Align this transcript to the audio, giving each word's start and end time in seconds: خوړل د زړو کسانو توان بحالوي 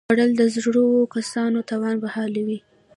خوړل 0.07 0.31
د 0.37 0.41
زړو 0.55 0.87
کسانو 1.15 1.59
توان 1.69 1.95
بحالوي 2.03 2.57